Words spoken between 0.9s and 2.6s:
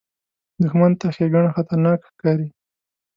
ته ښېګڼه خطرناکه ښکاري